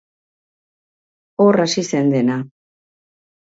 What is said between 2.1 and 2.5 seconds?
dena.